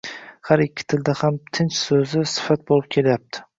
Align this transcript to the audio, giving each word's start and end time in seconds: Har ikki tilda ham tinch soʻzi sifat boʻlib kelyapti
Har 0.49 0.63
ikki 0.63 0.85
tilda 0.93 1.15
ham 1.19 1.37
tinch 1.59 1.77
soʻzi 1.83 2.25
sifat 2.35 2.67
boʻlib 2.73 2.91
kelyapti 2.99 3.49